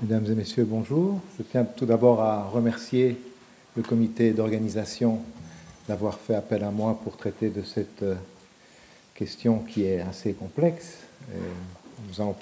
[0.00, 1.18] Mesdames et messieurs, bonjour.
[1.36, 3.20] Je tiens tout d'abord à remercier
[3.76, 5.18] le comité d'organisation
[5.88, 8.14] d'avoir fait appel à moi pour traiter de cette euh,
[9.16, 10.98] question qui est assez complexe.
[11.32, 12.36] nous allons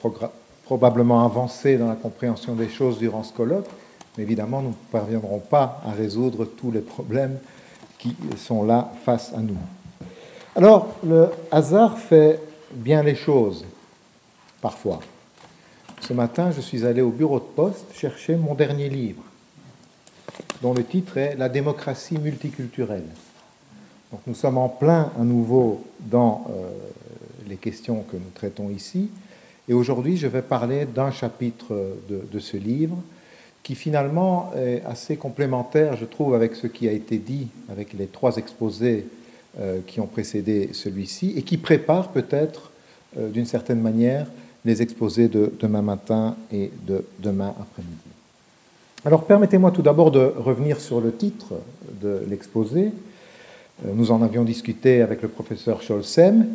[0.66, 3.70] probablement avancer dans la compréhension des choses durant ce colloque,
[4.18, 7.38] mais évidemment, nous ne parviendrons pas à résoudre tous les problèmes
[7.98, 9.56] qui sont là face à nous.
[10.54, 12.38] Alors, le hasard fait
[12.74, 13.64] bien les choses,
[14.60, 15.00] parfois.
[16.06, 19.24] Ce matin, je suis allé au bureau de poste chercher mon dernier livre,
[20.62, 23.08] dont le titre est La démocratie multiculturelle.
[24.12, 26.68] Donc nous sommes en plein à nouveau dans euh,
[27.48, 29.10] les questions que nous traitons ici.
[29.68, 32.98] Et aujourd'hui, je vais parler d'un chapitre de, ce livre
[33.64, 38.06] qui finalement est assez complémentaire, je trouve, avec ce qui a été dit, avec les
[38.06, 39.08] trois exposés
[39.58, 42.70] euh, qui ont précédé celui-ci, et qui prépare peut-être,
[43.18, 44.28] euh, d'une certaine manière,
[44.66, 47.96] les exposés de demain matin et de demain après-midi.
[49.04, 51.54] Alors permettez-moi tout d'abord de revenir sur le titre
[52.02, 52.90] de l'exposé.
[53.84, 56.46] Euh, nous en avions discuté avec le professeur Scholzem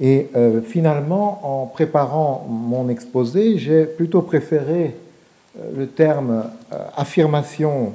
[0.00, 4.96] et euh, finalement, en préparant mon exposé, j'ai plutôt préféré
[5.58, 6.44] euh, le terme
[6.96, 7.92] affirmation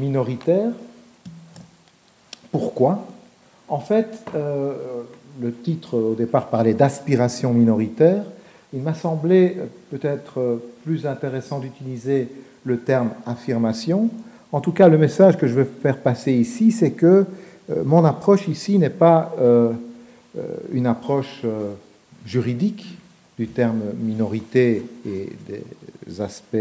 [0.00, 0.72] minoritaire.
[2.50, 3.06] Pourquoi?
[3.68, 4.24] En fait,
[5.40, 8.24] le titre au départ parlait d'aspiration minoritaire,
[8.72, 9.56] il m'a semblé
[9.90, 12.28] peut-être plus intéressant d'utiliser
[12.64, 14.10] le terme affirmation.
[14.52, 17.24] En tout cas, le message que je veux faire passer ici, c'est que
[17.70, 19.72] euh, mon approche ici n'est pas euh,
[20.38, 20.42] euh,
[20.72, 21.42] une approche
[22.26, 22.98] juridique
[23.38, 26.56] du terme minorité et des aspects,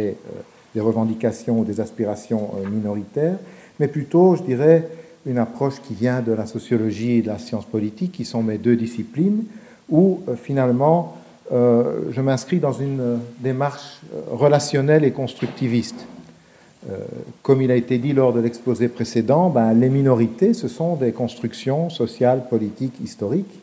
[0.74, 3.38] des revendications ou des aspirations minoritaires,
[3.80, 4.88] mais plutôt, je dirais,
[5.30, 8.58] une approche qui vient de la sociologie et de la science politique, qui sont mes
[8.58, 9.44] deux disciplines,
[9.88, 11.16] où euh, finalement
[11.52, 16.06] euh, je m'inscris dans une euh, démarche relationnelle et constructiviste.
[17.44, 21.12] comme il a été dit lors de l'exposé précédent, ben, les minorités, ce sont des
[21.12, 23.60] constructions sociales, politiques, historiques,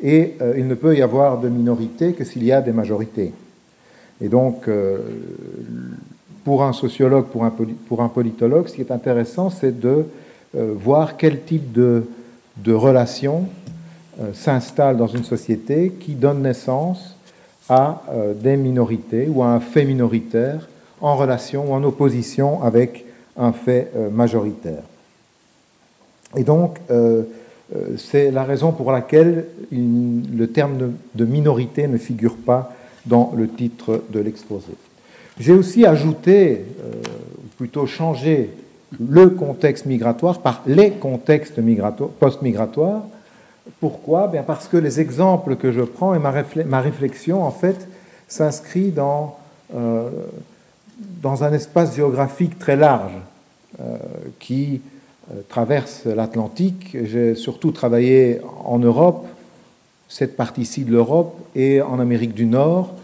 [0.00, 3.32] et il ne peut y avoir de minorité que s'il y a des majorités.
[4.22, 4.66] Et donc,
[6.44, 7.52] pour un sociologue, pour un,
[7.88, 10.06] pour un politologue, ce qui est intéressant, c'est de
[10.54, 12.04] voir quel type de,
[12.56, 13.48] de relation
[14.20, 17.16] euh, s'installe dans une société qui donne naissance
[17.68, 20.68] à euh, des minorités ou à un fait minoritaire
[21.00, 23.04] en relation ou en opposition avec
[23.36, 24.82] un fait majoritaire.
[26.36, 26.80] Et donc,
[27.96, 32.74] c'est la raison pour laquelle le terme de, minorité ne figure pas
[33.06, 34.72] dans le titre de l'exposé.
[35.38, 38.50] J'ai aussi ajouté, ou plutôt changé
[38.98, 41.60] le contexte migratoire par les contextes
[42.18, 43.02] post-migratoires.
[43.80, 44.28] Pourquoi?
[44.28, 47.86] Bien Parce que les exemples que je prends et ma, réflexion, en fait,
[48.26, 49.36] s'inscrit dans,
[49.74, 50.08] euh,
[51.22, 53.12] dans un espace géographique très large
[53.80, 53.96] euh,
[54.38, 54.80] qui
[55.30, 56.96] euh, traverse l'Atlantique.
[57.04, 59.26] J'ai surtout travaillé en Europe,
[60.08, 62.94] cette partie-ci de l'Europe, et en Amérique du Nord.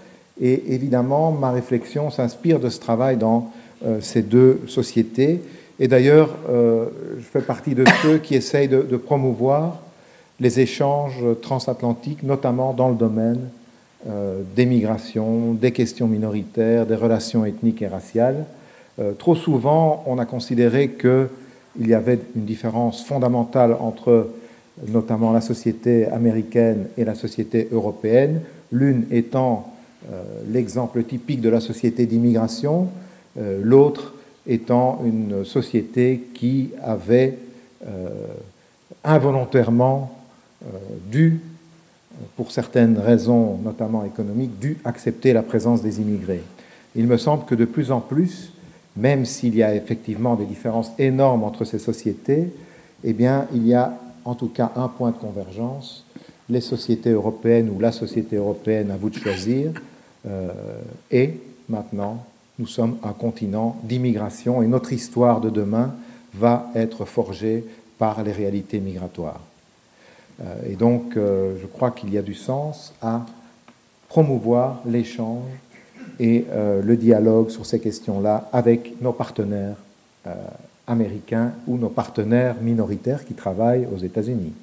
[0.40, 3.52] Et évidemment, ma réflexion s'inspire de ce travail dans
[4.00, 5.42] ces deux sociétés
[5.80, 6.86] et d'ailleurs, euh,
[7.18, 9.80] je fais partie de ceux qui essayent de, promouvoir
[10.40, 13.48] les échanges transatlantiques, notamment dans le domaine
[14.08, 18.44] euh, des migrations, des questions minoritaires, des relations ethniques et raciales.
[19.00, 24.28] Euh, trop souvent, on a considéré qu'il y avait une différence fondamentale entre
[24.88, 28.40] notamment la société américaine et la société européenne,
[28.72, 29.70] l'une étant
[30.50, 32.88] l'exemple typique de la société d'immigration,
[33.36, 34.13] l'autre
[34.46, 37.38] étant une société qui avait
[37.86, 38.08] euh,
[39.02, 40.12] involontairement
[40.64, 40.78] euh,
[41.10, 41.40] dû,
[42.36, 46.42] pour certaines raisons, notamment économiques, dû accepter la présence des immigrés.
[46.94, 48.52] Il me semble que de plus en plus,
[48.96, 52.52] même s'il y a effectivement des différences énormes entre ces sociétés,
[53.02, 53.14] eh
[53.52, 56.04] il y a en tout cas un point de convergence.
[56.48, 59.72] Les sociétés européennes ou la société européenne, à vous de choisir,
[60.26, 60.50] euh,
[61.10, 61.34] et
[61.68, 62.24] maintenant
[62.58, 65.94] nous sommes un continent d'immigration et notre histoire de demain
[66.34, 67.64] va être forgée
[67.98, 69.40] par les réalités migratoires.
[70.40, 73.24] Euh, et donc, euh, je crois qu'il y a du sens à
[74.08, 75.44] promouvoir l'échange
[76.20, 79.76] et euh, le dialogue sur ces questions-là avec nos partenaires
[80.86, 84.54] américains ou nos partenaires minoritaires qui travaillent aux États-Unis.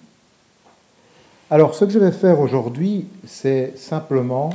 [1.51, 4.51] Alors, ce que je vais faire aujourd'hui, c'est simplement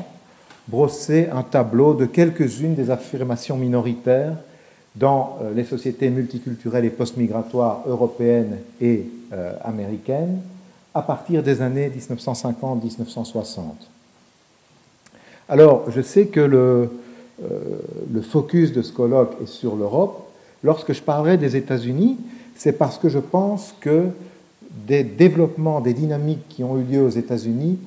[0.69, 4.37] brosser un tableau de quelques-unes des affirmations minoritaires
[4.97, 10.41] dans euh, les sociétés multiculturelles et post-migratoires européennes et euh, américaines
[10.95, 13.63] à partir des années 1950-1960.
[15.49, 16.91] Alors, je sais que le,
[18.11, 20.27] le focus de ce colloque est sur l'Europe,
[20.65, 22.17] lorsque je parlerai des États-Unis,
[22.57, 24.07] c'est parce que je pense que
[24.89, 27.79] des développements, des dynamiques qui ont eu lieu aux États-Unis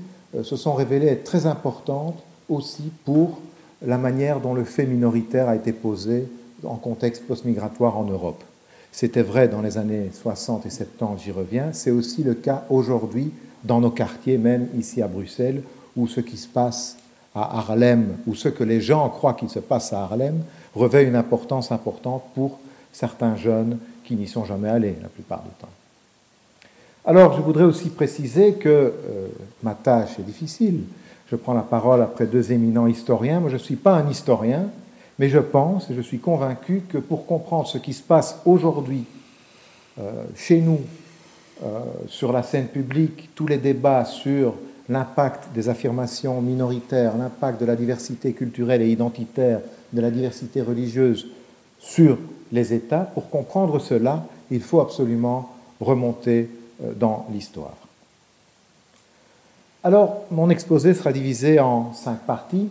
[0.43, 3.39] se sont révélées très importantes aussi pour
[3.85, 6.27] la manière dont le fait minoritaire a été posé
[6.63, 8.43] en contexte post-migratoire en Europe.
[8.91, 11.69] C'était vrai dans les années 60 et 70, j'y reviens.
[11.73, 13.31] C'est aussi le cas aujourd'hui
[13.63, 15.61] dans nos quartiers, même ici à Bruxelles,
[15.95, 16.97] où ce qui se passe
[17.35, 20.41] à Harlem, ou ce que les gens croient qu'il se passe à Harlem,
[20.73, 22.59] revêt une importance importante pour
[22.91, 25.69] certains jeunes qui n'y sont jamais allés la plupart du temps.
[27.05, 29.27] Alors, je voudrais aussi préciser que euh,
[29.63, 30.81] ma tâche est difficile.
[31.29, 33.39] Je prends la parole après deux éminents historiens.
[33.39, 34.69] Moi, je ne suis pas un historien,
[35.19, 39.05] mais je pense et je suis convaincu que pour comprendre ce qui se passe aujourd'hui
[39.99, 40.79] euh, chez nous,
[41.63, 44.55] euh, sur la scène publique, tous les débats sur
[44.87, 49.59] l'impact des affirmations minoritaires, l'impact de la diversité culturelle et identitaire,
[49.93, 51.27] de la diversité religieuse
[51.79, 52.17] sur
[52.51, 56.49] les États, pour comprendre cela, il faut absolument remonter
[56.83, 57.88] euh, dans l'histoire.
[59.81, 62.67] Alors, mon exposé sera divisé en cinq parties.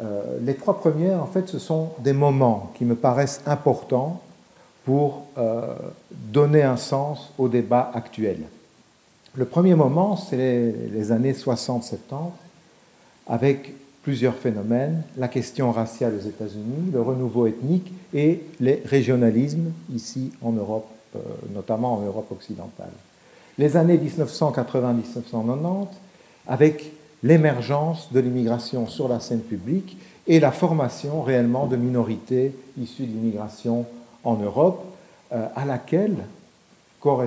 [0.00, 4.20] Euh, les trois premières, en fait, ce sont des moments qui me paraissent importants
[4.84, 5.74] pour euh,
[6.10, 8.38] donner un sens au débat actuel.
[9.34, 12.30] Le premier moment, c'est les, années 60-70,
[13.26, 20.30] avec plusieurs phénomènes, la question raciale aux États-Unis, le renouveau ethnique et les régionalismes ici
[20.40, 20.86] en Europe,
[21.16, 21.18] euh,
[21.52, 22.92] notamment en Europe occidentale.
[23.58, 25.86] Les années 1980-1990,
[26.46, 26.92] avec
[27.22, 33.86] l'émergence de l'immigration sur la scène publique et la formation réellement de minorités issues d'immigration
[34.24, 34.84] en Europe,
[35.32, 36.16] euh, à laquelle
[37.06, 37.26] euh,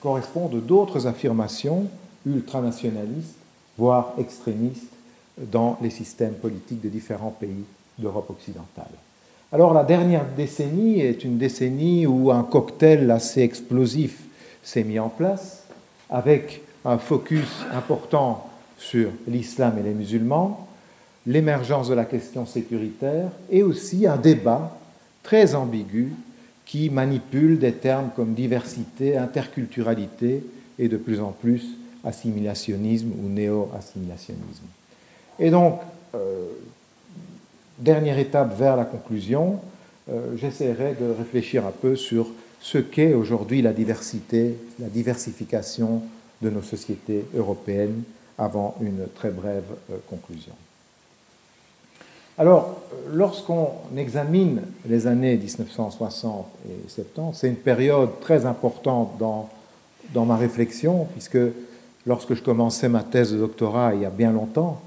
[0.00, 1.88] correspondent d'autres affirmations
[2.26, 3.36] ultranationalistes,
[3.78, 4.92] voire extrémistes,
[5.38, 7.64] dans les systèmes politiques de différents pays
[7.98, 8.86] d'Europe occidentale.
[9.56, 14.18] Alors la dernière décennie est une décennie où un cocktail assez explosif
[14.62, 15.64] s'est mis en place,
[16.10, 20.68] avec un focus important sur l'islam et les musulmans,
[21.26, 24.76] l'émergence de la question sécuritaire et aussi un débat
[25.22, 26.12] très ambigu
[26.66, 30.44] qui manipule des termes comme diversité, interculturalité
[30.78, 31.64] et de plus en plus
[32.04, 34.66] assimilationnisme ou néo-assimilationnisme.
[35.38, 35.80] Et donc,
[36.14, 36.44] euh,
[37.78, 39.60] dernière étape vers la conclusion,
[40.10, 42.28] euh, j'essaierai de réfléchir un peu sur
[42.60, 46.02] ce qu'est aujourd'hui la diversité, la diversification
[46.42, 48.02] de nos sociétés européennes
[48.38, 50.52] avant une très brève euh, conclusion.
[52.38, 52.82] Alors,
[53.14, 59.48] lorsqu'on examine les années 1960 et 70, c'est une période très importante dans,
[60.12, 61.38] dans ma réflexion, puisque
[62.06, 64.82] lorsque je commençais ma thèse de doctorat il y a bien longtemps,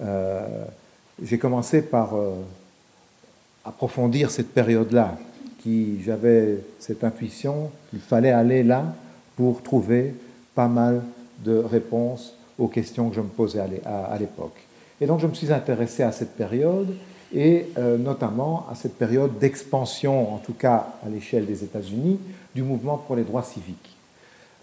[0.00, 0.64] euh,
[1.22, 2.34] j'ai commencé par euh,
[3.64, 5.16] approfondir cette période-là,
[5.62, 8.94] qui j'avais cette intuition qu'il fallait aller là
[9.36, 10.14] pour trouver
[10.54, 11.02] pas mal
[11.44, 14.56] de réponses aux questions que je me posais à l'époque.
[15.00, 16.94] Et donc je me suis intéressé à cette période
[17.34, 22.20] et euh, notamment à cette période d'expansion, en tout cas à l'échelle des États-Unis,
[22.54, 23.96] du mouvement pour les droits civiques.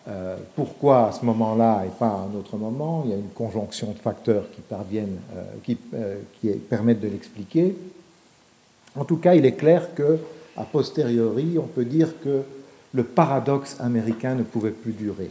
[0.07, 3.03] Euh, pourquoi à ce moment-là et pas à un autre moment?
[3.05, 5.77] Il y a une conjonction de facteurs qui, parviennent, euh, qui,
[6.39, 7.75] qui permettent de l'expliquer.
[8.95, 10.19] En tout cas, il est clair que,
[10.57, 12.41] a posteriori, on peut dire que
[12.93, 15.29] le paradoxe américain ne pouvait plus durer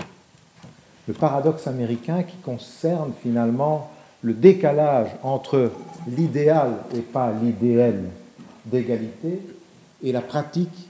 [1.09, 3.91] le paradoxe américain qui concerne finalement
[4.23, 5.73] le décalage entre
[6.07, 8.05] l'idéal et pas l'idéal
[8.67, 9.41] d'égalité
[10.03, 10.89] et la pratique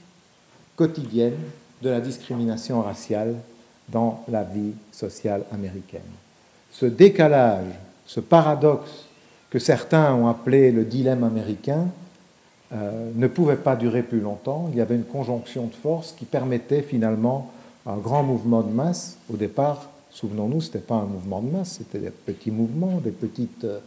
[0.74, 1.38] quotidienne
[1.82, 3.36] de la discrimination raciale
[3.88, 6.00] dans la vie sociale américaine.
[6.72, 7.66] Ce décalage,
[8.06, 9.06] ce paradoxe
[9.50, 11.86] que certains ont appelé le dilemme américain,
[12.72, 14.68] euh, ne pouvait pas durer plus longtemps.
[14.72, 17.50] Il y avait une conjonction de forces qui permettait finalement
[17.86, 21.78] un grand mouvement de masse, au départ Souvenons-nous, ce n'était pas un mouvement de masse,
[21.78, 23.78] c'était des petits mouvements, des, petites, euh,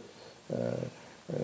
[0.52, 1.34] euh,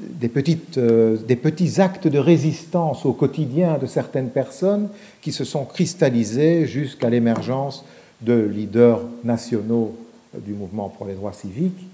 [0.00, 4.88] des, petites, des petits actes de résistance au quotidien de certaines personnes
[5.20, 7.84] qui se sont cristallisés jusqu'à l'émergence
[8.22, 9.96] de leaders nationaux
[10.34, 11.86] du mouvement pour les droits civiques,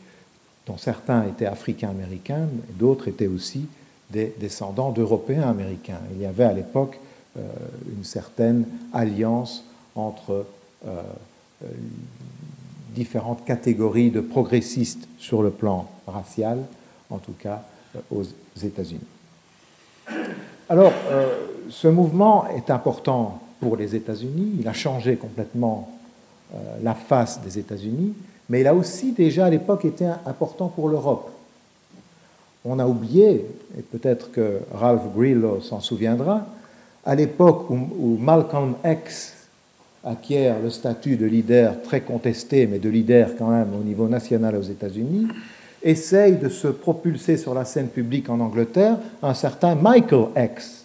[0.66, 3.66] dont certains étaient africains-américains, d'autres étaient aussi
[4.10, 6.00] des descendants d'Européens américains.
[6.14, 6.98] Il y avait à l'époque
[7.36, 10.46] une certaine alliance entre
[12.94, 16.58] différentes catégories de progressistes sur le plan racial,
[17.10, 17.62] en tout cas
[17.94, 18.24] euh, aux
[18.62, 19.00] États-Unis.
[20.68, 25.97] Alors, euh, ce mouvement est important pour les États-Unis, il a changé complètement euh,
[26.82, 28.14] la face des États-Unis,
[28.48, 31.30] mais il a aussi déjà à l'époque été important pour l'Europe.
[32.64, 33.46] on a oublié,
[33.78, 36.46] et peut-être que Ralph Grillo s'en souviendra,
[37.04, 39.34] à l'époque où, Malcolm X
[40.04, 44.56] acquiert le statut de leader très contesté, mais de leader quand même au niveau national
[44.56, 45.28] aux États-Unis,
[45.82, 50.84] essaye de se propulser sur la scène publique en Angleterre un certain Michael X,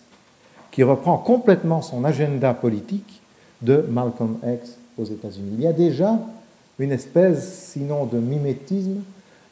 [0.72, 3.22] qui reprend complètement son agenda politique
[3.62, 5.56] de Malcolm X aux États-Unis.
[5.58, 6.20] Il y a déjà
[6.80, 9.02] une espèce, sinon de mimétisme,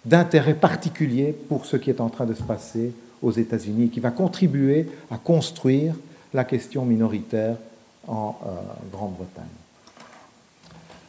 [0.06, 4.12] d'intérêt particulier pour ce qui est en train de se passer aux États-Unis, qui va
[4.12, 5.94] contribuer à construire
[6.34, 7.56] la question minoritaire
[8.08, 8.50] en euh,
[8.92, 9.44] Grande-Bretagne.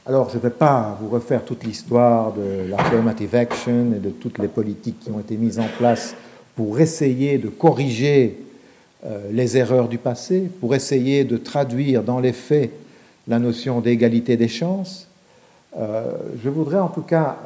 [0.04, 4.38] Alors, je ne vais pas vous refaire toute l'histoire de l'affirmative action et de toutes
[4.38, 6.14] les politiques qui ont été mises en place
[6.56, 8.36] pour essayer de corriger
[9.06, 12.72] euh, les erreurs du passé, pour essayer de traduire dans les faits
[13.28, 15.08] la notion d'égalité des chances.
[15.76, 16.12] Euh,
[16.42, 17.38] je voudrais en tout cas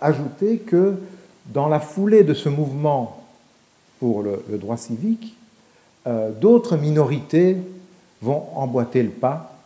[0.00, 0.96] ajouter que
[1.46, 3.24] dans la foulée de ce mouvement
[3.98, 5.36] pour le, droit civique,
[6.06, 7.56] euh, d'autres minorités
[8.20, 9.56] vont emboîter le pas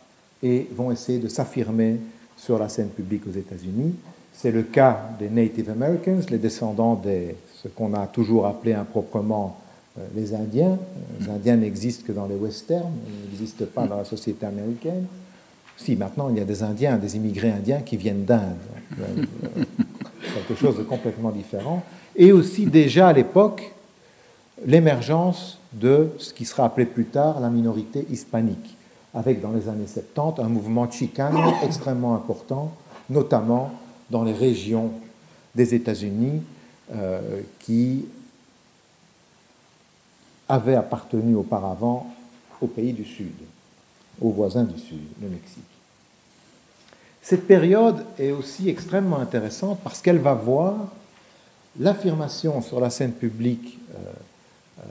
[0.43, 1.99] et vont essayer de s'affirmer
[2.37, 3.95] sur la scène publique aux États-Unis.
[4.33, 9.57] C'est le cas des Native Americans, les descendants de ce qu'on a toujours appelé improprement
[9.59, 9.66] euh,
[10.15, 10.77] les Indiens.
[11.19, 15.05] Les Indiens n'existent que dans les westerns, ils n'existent pas dans la société américaine.
[15.77, 18.57] Si, maintenant, il y a des Indiens, des immigrés indiens qui viennent d'Inde
[20.33, 21.83] quelque chose de complètement différent,
[22.15, 23.73] et aussi déjà à l'époque
[24.65, 28.75] l'émergence de ce qui sera appelé plus tard la minorité hispanique,
[29.13, 32.73] avec dans les années 70 un mouvement chicano extrêmement important,
[33.09, 33.71] notamment
[34.09, 34.91] dans les régions
[35.55, 36.41] des États-Unis
[36.95, 38.05] euh, qui
[40.49, 42.13] avaient appartenu auparavant
[42.61, 43.33] au pays du Sud,
[44.21, 45.63] aux voisins du Sud, le Mexique.
[47.21, 50.75] Cette période est aussi extrêmement intéressante parce qu'elle va voir
[51.79, 53.97] l'affirmation sur la scène publique euh,
[54.79, 54.83] euh,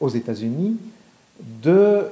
[0.00, 0.76] aux États-Unis
[1.62, 2.06] de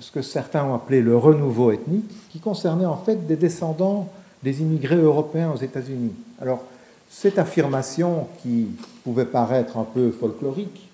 [0.00, 4.08] ce que certains ont appelé le renouveau ethnique, qui concernait en fait des descendants
[4.42, 6.12] des immigrés européens aux États-Unis.
[6.40, 6.62] Alors,
[7.10, 8.68] cette affirmation qui
[9.04, 10.88] pouvait paraître un peu folklorique,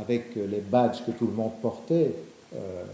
[0.00, 2.14] avec les badges que tout le monde portait,
[2.54, 2.84] euh,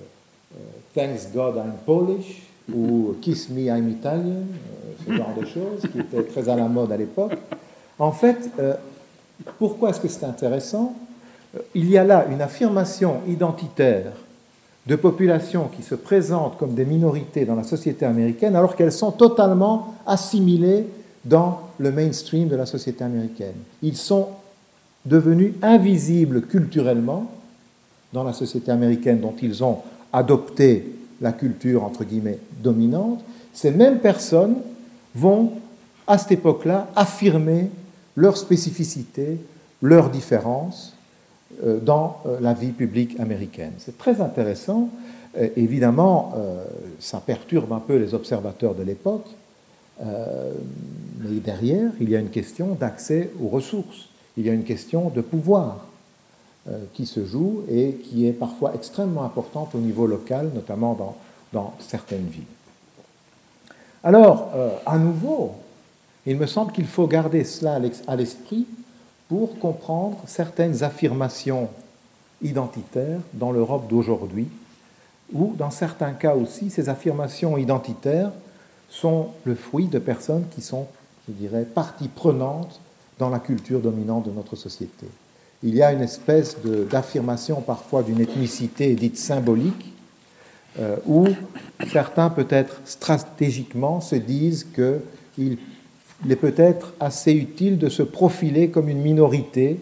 [0.95, 2.43] Thanks God I'm Polish,
[2.75, 6.69] ou Kiss Me, I'm Italian, euh, ce genre de choses, qui était très à la
[6.69, 7.33] mode à l'époque.
[7.99, 8.75] En fait, euh,
[9.59, 10.95] pourquoi est-ce que c'est intéressant?
[11.55, 14.13] Euh, Il y a là une affirmation identitaire
[14.87, 19.13] de populations qui se présentent comme des minorités dans la société américaine alors qu'elles sont
[19.13, 20.87] totalement assimilées
[21.25, 23.57] dans le mainstream de la société américaine.
[23.83, 24.29] Ils sont
[25.09, 27.31] devenus invisibles culturellement
[28.13, 29.79] dans la société américaine dont ils ont
[30.13, 33.23] adopté la culture, entre guillemets, dominante,
[33.53, 34.57] ces mêmes personnes
[35.15, 35.53] vont,
[36.07, 37.71] à cette époque-là, affirmer
[38.17, 39.39] leur spécificité,
[39.83, 40.95] leur différence
[41.65, 43.73] euh, dans euh, la vie publique américaine.
[43.79, 44.91] C'est très intéressant.
[45.57, 46.65] Évidemment, euh,
[46.99, 49.27] ça perturbe un peu les observateurs de l'époque,
[50.01, 54.08] mais derrière, il y a une question d'accès aux ressources,
[54.39, 55.89] il y a une question de pouvoir.
[56.71, 61.17] Euh, qui se joue et qui est parfois extrêmement importante au niveau local, notamment
[61.53, 62.43] dans, certaines villes.
[64.05, 65.53] Alors, euh, à nouveau,
[66.27, 68.67] il me semble qu'il faut garder cela à l'esprit
[69.29, 71.71] pour comprendre certaines affirmations
[72.43, 74.49] identitaires dans l'Europe d'aujourd'hui,
[75.33, 78.33] ou dans certains cas aussi, ces affirmations identitaires
[78.91, 80.87] sont le fruit de personnes qui sont,
[81.29, 82.79] je dirais, partie prenante
[83.19, 85.07] dans la culture dominante de notre société
[85.63, 89.93] il y a une espèce d'affirmation parfois d'une ethnicité dite symbolique,
[90.79, 91.27] euh, où
[91.91, 95.59] certains peut-être stratégiquement se disent qu'il
[96.29, 99.81] est peut-être assez utile de se profiler comme une minorité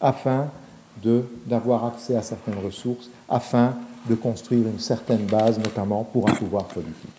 [0.00, 0.48] afin
[1.46, 3.74] d'avoir accès à certaines ressources, afin
[4.08, 7.10] de construire une certaine base, notamment pour un pouvoir politique.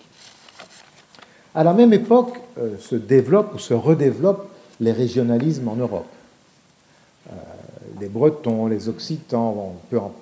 [1.54, 6.08] À la même époque euh, se développent ou se redéveloppent les régionalismes en Europe.
[7.30, 7.34] Euh,
[8.00, 10.14] les Bretons, les Occitans, on peut en,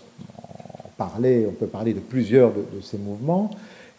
[0.98, 3.50] parler, on peut parler de plusieurs de, ces mouvements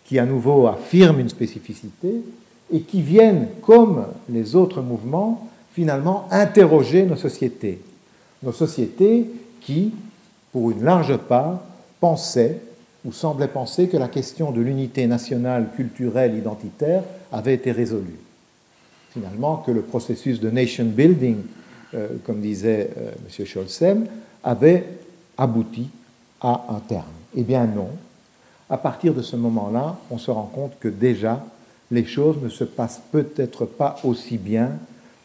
[0.05, 2.23] qui à nouveau affirment une spécificité
[2.73, 7.81] et qui viennent, comme les autres mouvements, finalement interroger nos sociétés.
[8.43, 9.27] Nos sociétés
[9.61, 9.93] qui,
[10.53, 11.61] pour une large part,
[12.01, 12.59] pensaient
[13.05, 18.19] ou semblaient penser que la question de l'unité nationale, culturelle, identitaire avait été résolue.
[19.17, 21.39] Finalement, que le processus de nation building
[21.95, 23.47] euh, comme disait euh, M.
[23.47, 24.07] Scholzem,
[24.43, 24.85] avait
[25.39, 25.89] abouti
[26.41, 27.05] à un terme.
[27.35, 27.89] Eh bien non.
[28.69, 31.45] À partir de ce moment-là, on se rend compte que déjà,
[31.93, 34.73] les choses ne se passent peut-être pas aussi bien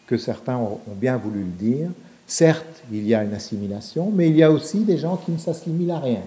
[0.05, 1.89] que certains ont bien voulu le dire.
[2.27, 5.39] Certes, il y a une assimilation, mais il y a aussi des gens qui ne
[5.39, 6.21] s'assimilent à rien.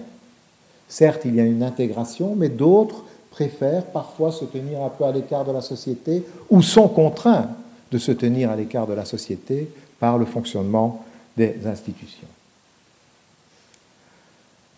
[0.89, 5.11] Certes, il y a une intégration, mais d'autres préfèrent parfois se tenir un peu à
[5.11, 7.49] l'écart de la société ou sont contraints
[7.91, 11.03] de se tenir à l'écart de la société par le fonctionnement
[11.35, 12.29] des institutions.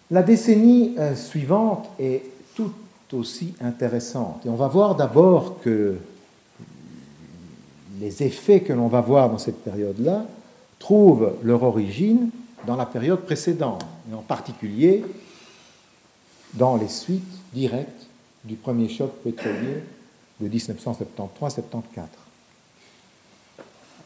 [0.09, 2.23] La décennie euh, suivante est
[2.55, 2.73] tout
[3.13, 4.43] aussi intéressante.
[4.43, 5.97] Et on va voir d'abord que
[8.01, 10.25] les effets que l'on va voir dans cette période-là
[10.79, 12.31] trouvent leur origine
[12.65, 15.05] dans la période précédente, et en particulier
[16.55, 17.21] dans les suites
[17.53, 18.07] directes
[18.47, 19.83] du premier choc pétrolier
[20.39, 21.59] de 1973-74.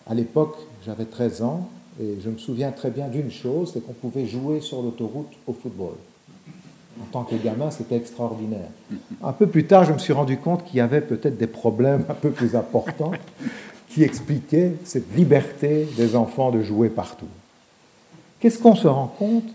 [0.10, 1.70] À l'époque, j'avais 13 ans
[2.02, 5.54] et je me souviens très bien d'une chose, c'est qu'on pouvait jouer sur l'autoroute au
[5.54, 5.94] football.
[7.02, 8.68] En tant que gamin, c'était extraordinaire.
[9.24, 12.06] Un peu plus tard, je me suis rendu compte qu'il y avait peut-être des problèmes
[12.10, 13.12] un peu plus importants
[13.90, 17.28] qui expliquaient cette liberté des enfants de jouer partout.
[18.40, 19.46] Qu'est-ce qu'on se rend compte?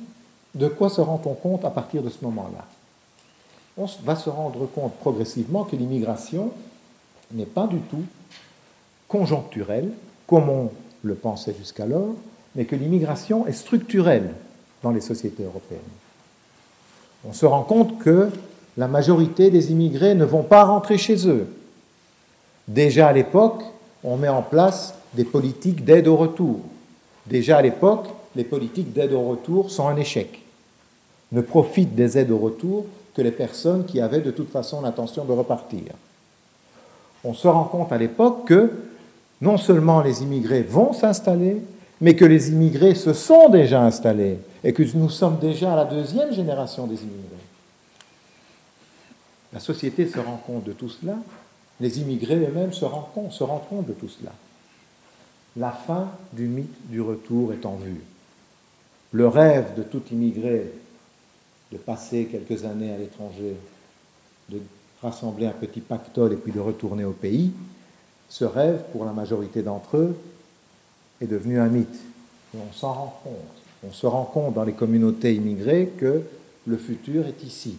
[0.54, 2.64] De quoi se rend-on compte à partir de ce moment-là?
[3.78, 6.50] On va se rendre compte progressivement que l'immigration
[7.33, 8.04] n'est pas du tout
[9.06, 9.90] conjoncturelle,
[10.26, 10.71] comme on
[11.02, 12.14] le pensait jusqu'alors,
[12.54, 14.30] mais que l'immigration est structurelle
[14.83, 15.80] dans les sociétés européennes.
[17.28, 18.30] On se rend compte que
[18.78, 21.47] la majorité des immigrés ne vont pas rentrer chez eux.
[22.68, 23.62] Déjà à l'époque,
[24.02, 26.61] on met en place des politiques d'aide au retour.
[27.26, 30.42] Déjà à l'époque, les politiques d'aide au retour sont un échec.
[31.33, 35.25] Ne profitent des aides au retour que les personnes qui avaient de toute façon l'intention
[35.25, 35.85] de repartir.
[37.25, 38.70] On se rend compte à l'époque que
[39.40, 41.62] non seulement les immigrés vont s'installer,
[42.02, 45.85] mais que les immigrés se sont déjà installés et que nous sommes déjà à la
[45.87, 47.46] deuxième génération des immigrés.
[49.54, 51.16] La société se rend compte de tout cela,
[51.80, 54.32] les immigrés eux-mêmes se rendent compte, se rendent compte de tout cela.
[55.56, 58.02] La fin du mythe du retour est en vue.
[59.12, 60.70] Le rêve de tout immigré
[61.72, 63.56] de passer quelques années à l'étranger,
[64.48, 64.60] de
[65.02, 67.52] rassembler un petit pactole et puis de retourner au pays,
[68.28, 70.16] ce rêve, pour la majorité d'entre eux,
[71.20, 72.00] est devenu un mythe.
[72.54, 73.34] Et on s'en rend compte.
[73.86, 76.22] On se rend compte dans les communautés immigrées que
[76.66, 77.78] le futur est ici,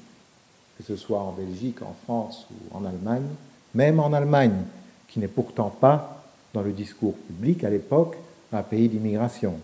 [0.78, 3.28] que ce soit en Belgique, en France ou en Allemagne,
[3.74, 4.64] même en Allemagne,
[5.08, 6.24] qui n'est pourtant pas,
[6.54, 8.16] dans le discours public à l'époque,
[8.54, 9.60] un pays d'immigration.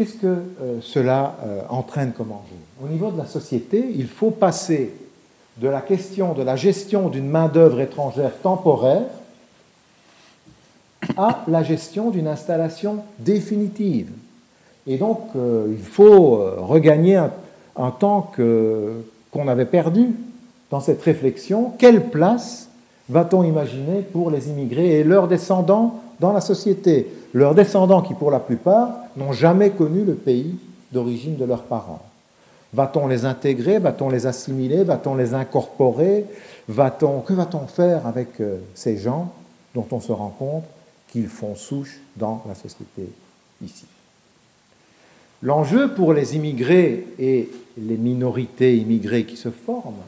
[0.00, 2.56] Qu'est-ce que euh, cela euh, entraîne comme enjeu?
[2.82, 4.94] Au niveau de la société, il faut passer
[5.58, 9.02] de la question de la gestion d'une main-d'œuvre étrangère temporaire
[11.18, 14.08] à la gestion d'une installation définitive.
[14.86, 17.16] Et donc, euh, il faut regagner
[17.76, 20.14] un, temps qu'on avait perdu
[20.70, 21.74] dans cette réflexion.
[21.76, 22.70] Quelle place
[23.10, 28.30] va-t-on imaginer pour les immigrés et leurs descendants dans la société Leurs descendants qui, pour
[28.30, 30.56] la plupart, n'ont jamais connu le pays
[30.92, 32.02] d'origine de leurs parents.
[32.72, 36.24] Va-t-on les intégrer Va-t-on les assimiler Va-t-on les incorporer
[36.68, 39.32] va-t-on, Que va-t-on faire avec euh, ces gens
[39.74, 40.64] dont on se rend compte
[41.08, 43.08] qu'ils font souche dans la société
[43.62, 43.86] ici?
[45.42, 50.02] L'enjeu pour les immigrés et les minorités immigrées qui se forment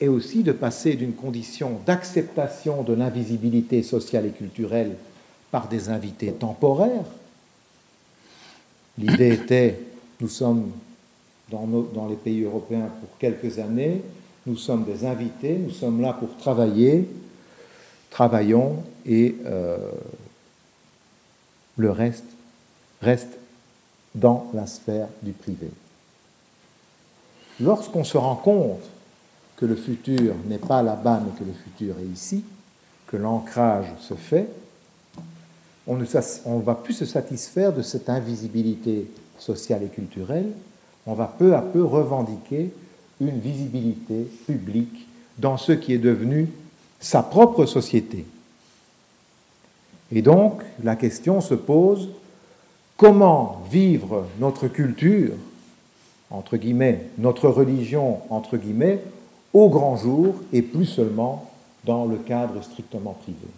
[0.00, 4.96] est aussi de passer d'une condition d'acceptation de l'invisibilité sociale et culturelle
[5.50, 7.04] par des invités temporaires.
[8.98, 9.78] L'idée était
[10.20, 10.70] nous sommes
[11.50, 14.02] dans, dans, les pays européens pour quelques années,
[14.46, 17.08] nous sommes des invités, nous sommes là pour travailler,
[18.10, 19.76] travaillons et euh,
[21.76, 22.24] le reste
[23.02, 23.38] reste
[24.14, 25.68] dans la sphère du privé.
[27.60, 28.82] Lorsqu'on se rend compte
[29.56, 32.44] que le futur n'est pas là-bas mais que le futur est ici,
[33.06, 34.48] que l'ancrage se fait,
[35.86, 39.06] on ne va plus se satisfaire de cette invisibilité
[39.38, 40.50] sociale et culturelle,
[41.06, 42.72] on va peu à peu revendiquer
[43.20, 45.06] une visibilité publique
[45.38, 46.48] dans ce qui est devenu
[46.98, 48.26] sa propre société.
[50.12, 52.08] Et donc, la question se pose,
[52.96, 55.32] comment vivre notre culture,
[56.30, 59.00] entre guillemets, notre religion, entre guillemets,
[59.56, 61.50] au grand jour et plus seulement
[61.84, 63.48] dans le cadre strictement privé.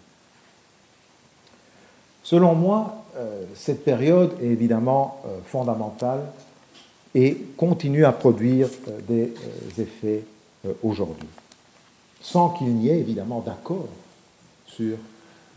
[2.23, 6.21] Selon moi, euh, cette période est évidemment euh, fondamentale
[7.13, 9.33] et continue à produire euh, des
[9.81, 10.23] effets
[10.83, 11.27] aujourd'hui,
[12.21, 13.89] sans qu'il n'y ait évidemment d'accord
[14.67, 14.95] sur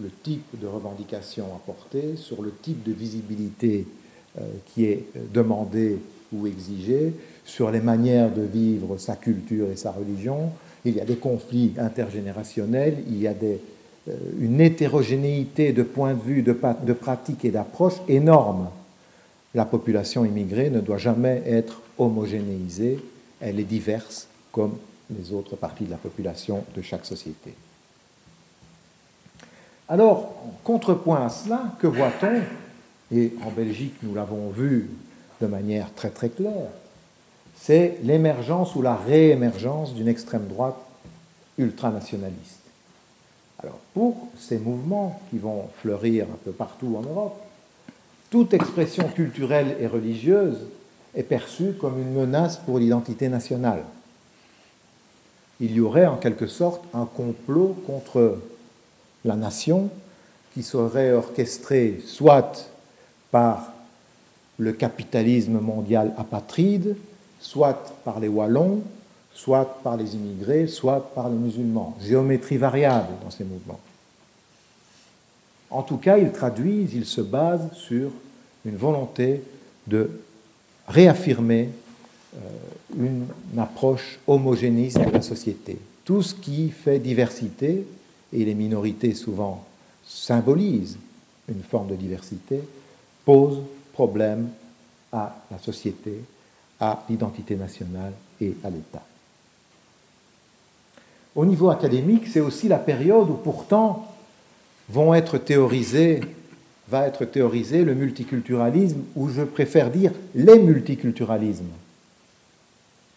[0.01, 3.87] le type de revendication apportée, sur le type de visibilité
[4.67, 5.99] qui est demandée
[6.33, 7.13] ou exigée,
[7.45, 10.51] sur les manières de vivre sa culture et sa religion.
[10.85, 13.61] Il y a des conflits intergénérationnels, il y a des
[14.41, 18.69] une hétérogénéité de points de vue, de, de pratiques et d'approches énorme.
[19.55, 22.99] La population immigrée ne doit jamais être homogénéisée,
[23.41, 24.77] elle est diverse comme
[25.11, 27.55] les autres parties de la population de chaque société.
[29.89, 32.41] Alors, contrepoint à cela, que voit-on?
[33.15, 34.89] Et en Belgique, nous l'avons vu
[35.41, 36.71] de manière très très claire,
[37.65, 40.77] c'est l'émergence ou la réémergence d'une extrême droite
[41.59, 42.59] ultranationaliste.
[43.63, 47.41] Alors, pour ces mouvements qui vont fleurir un peu partout en Europe,
[48.31, 50.59] toute expression culturelle et religieuse
[51.15, 53.85] est perçue comme une menace pour l'identité nationale.
[55.61, 58.41] Il y aurait en quelque sorte un complot contre
[59.25, 59.89] la nation
[60.53, 62.69] qui serait orchestrée soit
[63.31, 63.73] par
[64.59, 66.97] le capitalisme mondial apatride,
[67.43, 68.81] soit par les Wallons,
[69.35, 71.97] soit par les immigrés, soit par les musulmans.
[72.01, 73.81] Géométrie variable dans ces mouvements.
[75.71, 78.11] En tout cas, ils traduisent, ils se basent sur
[78.65, 79.43] une volonté
[79.87, 80.11] de
[80.87, 81.71] réaffirmer
[82.37, 82.39] euh,
[82.99, 83.27] une
[83.59, 85.79] approche homogénéiste de la société.
[86.05, 87.87] Tout ce qui fait diversité,
[88.33, 89.65] et les minorités souvent
[90.07, 90.99] symbolisent
[91.49, 92.61] une forme de diversité,
[93.25, 93.59] pose
[93.93, 94.49] problème
[95.13, 96.23] à la société,
[96.83, 99.05] à l'identité nationale et à l'État.
[101.37, 104.09] Au niveau académique, c'est aussi la période où pourtant
[104.89, 105.39] vont être
[106.89, 111.71] va être théorisé le multiculturalisme, ou je préfère dire les multiculturalismes,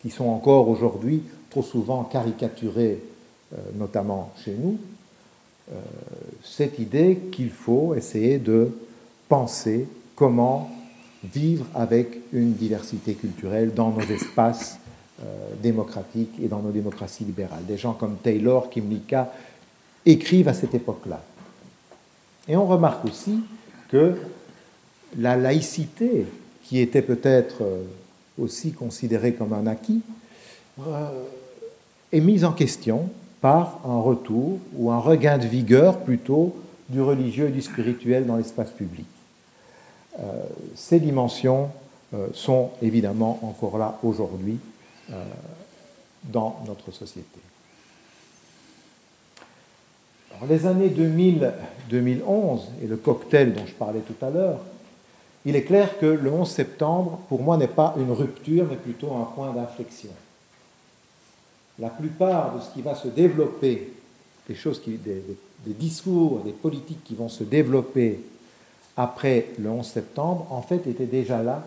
[0.02, 3.02] qui sont encore aujourd'hui trop souvent caricaturés,
[3.54, 4.78] euh, notamment chez nous,
[5.72, 5.76] euh,
[6.44, 8.72] cette idée qu'il faut essayer de
[9.28, 10.70] penser comment
[11.34, 14.78] vivre avec une diversité culturelle dans nos espaces
[15.24, 15.26] euh,
[15.62, 17.66] démocratiques et dans nos démocraties libérales.
[17.66, 19.32] Des gens comme Taylor, Kimlicka
[20.06, 21.24] écrivent à cette époque-là.
[22.48, 23.40] Et on remarque aussi
[23.90, 24.16] que
[25.18, 26.26] la laïcité,
[26.64, 27.84] qui était peut-être euh,
[28.38, 30.02] aussi considérée comme un acquis,
[32.12, 33.10] est mise en question
[33.40, 36.56] par un retour ou un regain de vigueur plutôt
[36.90, 39.06] du religieux et du spirituel dans l'espace public.
[40.20, 40.44] Euh,
[40.76, 41.70] ces dimensions
[42.14, 44.60] euh, sont évidemment encore là aujourd'hui
[45.12, 45.24] euh,
[46.24, 47.40] dans notre société.
[50.50, 54.60] les années 2000-2011 et le cocktail dont je parlais tout à l'heure,
[55.46, 59.16] il est clair que le 11 septembre, pour moi, n'est pas une rupture, mais plutôt
[59.16, 60.12] un point d'inflexion
[61.80, 63.92] la plupart de ce qui va se développer,
[64.48, 65.22] des choses des,
[65.66, 68.20] discours, des politiques qui vont se développer
[68.98, 71.64] après le 11 septembre, en fait, étaient déjà là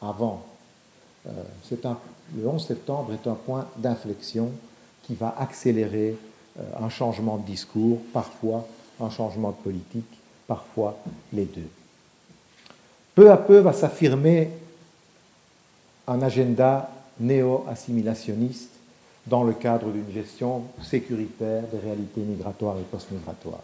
[0.00, 0.42] avant.
[1.26, 1.30] Euh,
[2.36, 4.50] le 11 septembre est un point d'inflexion
[5.04, 6.16] qui va accélérer
[6.58, 8.66] euh, un changement de discours, parfois
[9.00, 10.98] un changement de politique, parfois
[11.32, 11.68] les deux.
[13.14, 14.50] Peu à peu va s'affirmer
[16.06, 16.90] un agenda
[17.20, 18.70] néo-assimilationniste
[19.26, 23.60] dans le cadre d'une gestion sécuritaire des réalités migratoires et post-migratoires.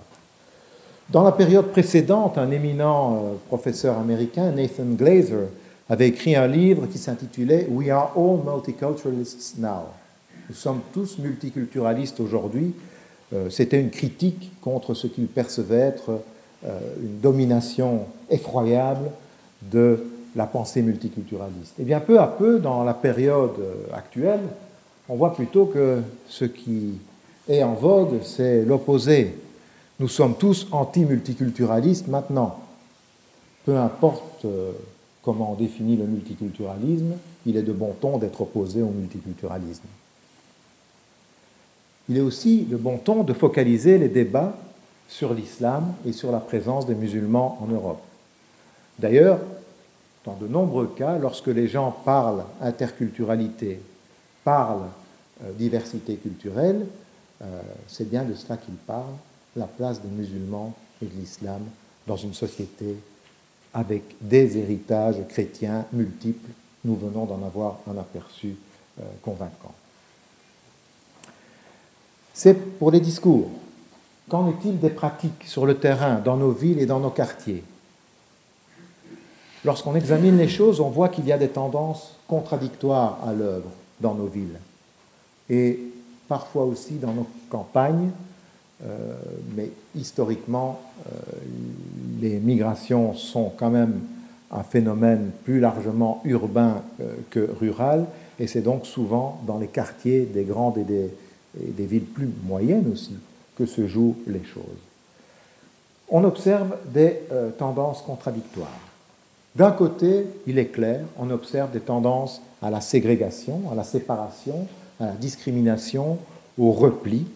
[1.11, 5.49] Dans la période précédente, un éminent euh, professeur américain, Nathan Glazer,
[5.89, 9.87] avait écrit un livre qui s'intitulait We are all multiculturalists now.
[10.51, 12.75] Nous sommes tous multiculturalistes aujourd'hui.
[13.33, 16.21] Euh, c'était une critique contre ce qu'il percevait être
[16.67, 19.11] euh, une domination effroyable
[19.63, 20.05] de
[20.37, 21.81] la pensée multiculturaliste.
[21.81, 23.57] Et bien peu à peu, dans la période
[23.95, 24.41] actuelle,
[25.09, 26.99] on voit plutôt que ce qui
[27.49, 29.35] est en vogue, c'est l'opposé.
[30.01, 32.61] Nous sommes tous anti-multiculturalistes maintenant.
[33.65, 34.73] Peu importe euh,
[35.23, 39.87] comment on définit le multiculturalisme, il est de bon ton d'être opposé au multiculturalisme.
[42.09, 44.57] Il est aussi de bon ton de focaliser les débats
[45.09, 48.01] sur l'islam et sur la présence des musulmans en Europe.
[48.99, 49.41] D'ailleurs,
[50.25, 53.81] dans de nombreux cas, lorsque les gens parlent interculturalité,
[54.45, 54.83] parle
[55.43, 56.87] euh, diversité culturelle,
[57.43, 59.15] euh, c'est bien de cela qu'il parle,
[59.59, 61.63] la place des musulmans et de l'islam
[62.07, 62.97] dans une société
[63.75, 66.51] avec des héritages chrétiens multiples.
[66.85, 68.57] Nous venons d'en avoir un aperçu
[69.01, 69.75] euh, convaincant.
[72.33, 73.51] C'est pour les discours.
[74.29, 77.65] Qu'en est-il des pratiques sur le terrain, dans nos villes et dans nos quartiers?
[79.65, 84.15] Lorsqu'on examine les choses, on voit qu'il y a des tendances contradictoires à l'œuvre dans
[84.15, 84.59] nos villes
[85.51, 85.81] et
[86.29, 88.11] parfois aussi dans nos campagnes.
[88.87, 89.17] Euh,
[89.57, 91.11] mais historiquement, euh,
[92.21, 94.01] les migrations sont quand même
[94.53, 98.07] un phénomène plus largement urbain euh, que rural,
[98.39, 103.17] et c'est donc souvent dans les quartiers des grandes et des, villes plus moyennes aussi
[103.57, 104.63] que se jouent les choses.
[106.09, 107.21] on observe des
[107.59, 108.69] tendances contradictoires.
[109.57, 114.69] D'un côté, il est clair, on observe des tendances à la ségrégation, à la séparation,
[115.01, 116.19] à la discrimination,
[116.57, 117.27] au repli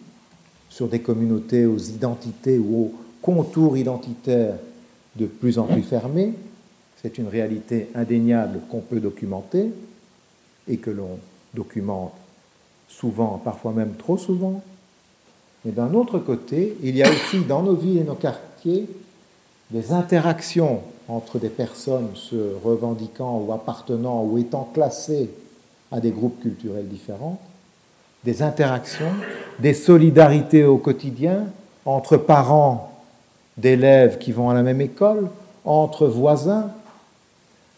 [0.73, 4.55] sur des communautés, aux identités ou aux contours identitaires
[5.15, 6.33] de plus en plus fermés.
[6.99, 9.71] C'est une réalité indéniable qu'on peut documenter
[10.67, 11.19] et que l'on
[11.53, 12.13] documente
[12.87, 14.63] souvent, parfois même trop souvent.
[15.63, 18.87] Mais d'un autre côté, il y a aussi dans nos villes et nos quartiers
[19.69, 25.29] des interactions entre des personnes se revendiquant ou appartenant ou étant classées
[25.91, 27.39] à des groupes culturels différents,
[28.25, 29.11] des interactions,
[29.59, 31.45] des solidarités au quotidien
[31.85, 32.91] entre parents
[33.57, 35.29] d'élèves qui vont à la même école,
[35.65, 36.71] entre voisins,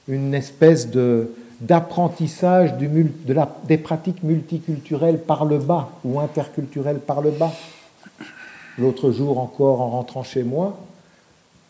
[0.08, 1.32] une espèce de,
[1.62, 7.52] d'apprentissage des pratiques multiculturelles par le bas ou interculturelles par le bas.
[8.78, 10.78] L'autre jour encore, en rentrant chez moi,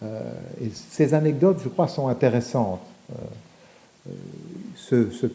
[0.03, 0.19] euh,
[0.89, 2.81] ces anecdotes, je crois, sont intéressantes.
[3.11, 4.11] Euh,
[4.75, 5.27] ce, ce,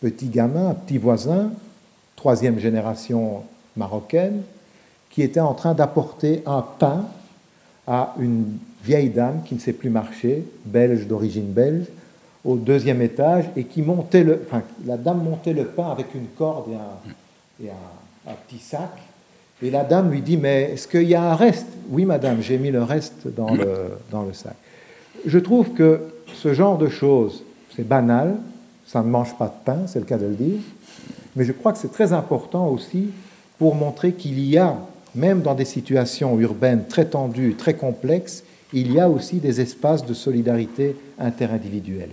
[0.00, 1.50] petit gamin, petit voisin,
[2.18, 3.44] troisième génération
[3.76, 4.42] marocaine,
[5.08, 7.04] qui était en train d'apporter un pain
[7.86, 11.86] à une vieille dame qui ne sait plus marcher, belge d'origine belge,
[12.44, 16.26] au deuxième étage et qui montait le, enfin, la dame montait le pain avec une
[16.36, 18.90] corde et un, et un, petit sac.
[19.62, 21.68] Et la dame lui dit, mais est-ce qu'il y a un reste?
[21.88, 24.56] Oui, madame, j'ai mis le reste dans le, dans le sac.
[25.24, 26.00] Je trouve que
[26.34, 27.44] ce genre de choses,
[27.76, 28.34] c'est banal,
[28.86, 30.60] ça ne mange pas de pain, c'est le cas de le dire,
[31.36, 33.10] mais je crois que c'est très important aussi
[33.58, 34.76] pour montrer qu'il y a,
[35.14, 40.04] même dans des situations urbaines très tendues, très complexes, il y a aussi des espaces
[40.04, 42.10] de solidarité interindividuelle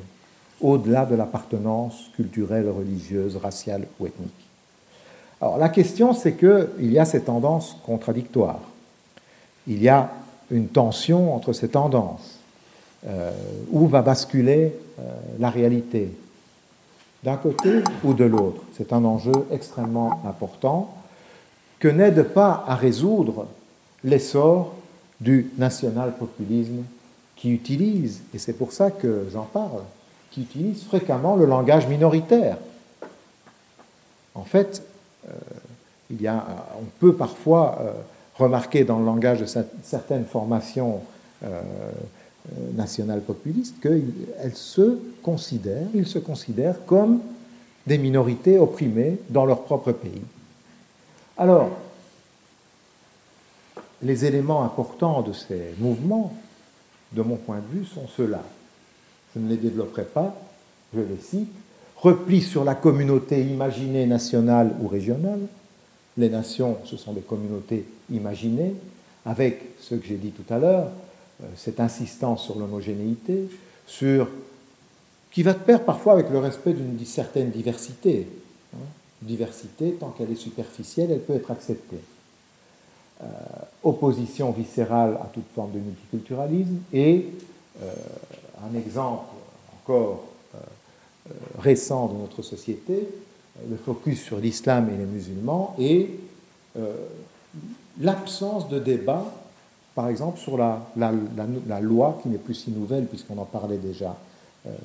[0.61, 4.31] au-delà de l'appartenance culturelle, religieuse, raciale ou ethnique.
[5.41, 8.61] Alors la question, c'est qu'il y a ces tendances contradictoires.
[9.67, 10.11] Il y a
[10.49, 12.39] une tension entre ces tendances.
[13.07, 13.29] Euh,
[13.71, 15.03] où va basculer euh,
[15.37, 16.09] la réalité
[17.25, 20.93] D'un côté ou de l'autre C'est un enjeu extrêmement important
[21.79, 23.47] que n'aide pas à résoudre
[24.03, 24.75] l'essor
[25.19, 26.83] du national-populisme
[27.35, 29.81] qui utilise, et c'est pour ça que j'en parle,
[30.29, 32.57] qui utilisent fréquemment le langage minoritaire.
[34.35, 34.83] En fait,
[35.27, 36.45] euh, a,
[36.79, 37.91] on peut parfois euh,
[38.37, 39.47] remarquer dans le langage de
[39.81, 41.01] certaines formations
[41.43, 41.61] euh,
[42.73, 47.19] nationales populistes qu'elles se considèrent, ils se considèrent comme
[47.87, 50.21] des minorités opprimées dans leur propre pays.
[51.37, 51.69] Alors,
[54.01, 56.33] les éléments importants de ces mouvements,
[57.13, 58.43] de mon point de vue, sont ceux-là
[59.35, 60.35] je ne les développerai pas,
[60.93, 61.51] je les cite,
[61.97, 65.41] repli sur la communauté imaginée nationale ou régionale.
[66.17, 68.73] Les nations, ce sont des communautés imaginées,
[69.25, 70.89] avec ce que j'ai dit tout à l'heure, euh,
[71.55, 73.49] cette insistance sur l'homogénéité,
[73.87, 74.27] sur
[75.31, 78.27] qui va de pair parfois avec le respect d'une certaine diversité.
[78.73, 78.77] Hein.
[79.21, 81.99] Diversité, tant qu'elle est superficielle, elle peut être acceptée.
[83.21, 83.25] Euh,
[83.83, 87.25] opposition viscérale à toute forme de multiculturalisme et
[87.81, 87.93] euh,
[88.63, 89.25] un exemple
[89.85, 90.23] encore
[90.55, 90.57] euh,
[91.29, 96.09] euh, récent de notre société, euh, le focus sur l'islam et les musulmans, et
[98.01, 99.33] l'absence de débat,
[99.95, 100.79] par exemple, sur la,
[101.81, 104.15] loi qui n'est plus si nouvelle, puisqu'on en parlait déjà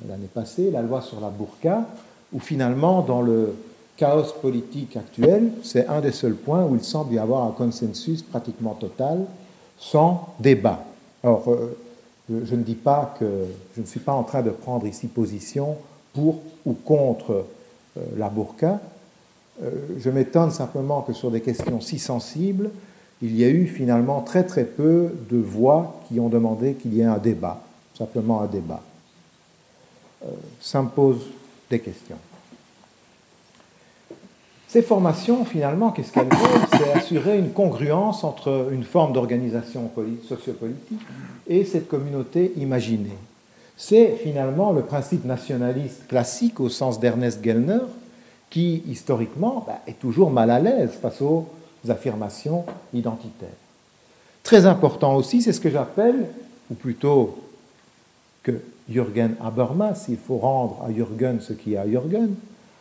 [0.07, 1.85] l'année passée, la loi sur la burqa,
[2.31, 3.55] où finalement, dans le
[3.97, 8.21] chaos politique actuel, c'est un des seuls points où il semble y avoir un consensus
[8.21, 9.25] pratiquement total,
[9.77, 10.85] sans débat.
[11.23, 11.43] Alors,
[12.29, 13.45] je ne dis pas que
[13.75, 15.75] je ne suis pas en train de prendre ici position
[16.13, 17.45] pour ou contre
[17.97, 18.79] euh, la burqa.
[19.63, 22.69] Euh, je m'étonne simplement que sur des questions si sensibles,
[23.21, 27.01] il y a eu finalement très très peu de voix qui ont demandé qu'il y
[27.01, 27.61] ait un débat,
[27.97, 28.81] simplement un débat.
[30.23, 30.29] Euh,
[30.59, 31.21] ça me pose
[31.69, 32.17] des questions.
[34.67, 39.91] Ces formations, finalement, qu'est-ce qu'elles veulent C'est assurer une congruence entre une forme d'organisation
[40.27, 41.01] sociopolitique
[41.47, 43.17] et cette communauté imaginée.
[43.75, 47.81] C'est finalement le principe nationaliste classique au sens d'Ernest Gellner
[48.49, 51.47] qui, historiquement, bah, est toujours mal à l'aise face aux
[51.89, 53.49] affirmations identitaires.
[54.43, 56.27] Très important aussi, c'est ce que j'appelle,
[56.69, 57.37] ou plutôt
[58.43, 62.35] que Jürgen Habermas, il faut rendre à Jürgen ce qui est à Jürgen,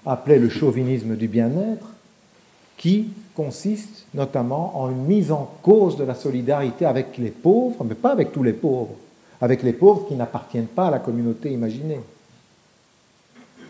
[0.06, 1.86] appelé le chauvinisme du bien-être,
[2.76, 7.94] qui consiste notamment en une mise en cause de la solidarité avec les pauvres, mais
[7.94, 8.94] pas avec tous les pauvres,
[9.40, 12.00] avec les pauvres qui n'appartiennent pas à la communauté imaginée.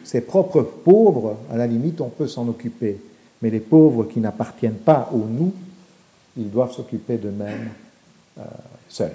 [0.05, 3.01] Ces propres pauvres, à la limite, on peut s'en occuper,
[3.43, 5.53] mais les pauvres qui n'appartiennent pas au nous,
[6.37, 7.71] ils doivent s'occuper d'eux-mêmes
[8.39, 8.43] euh,
[8.89, 9.15] seuls.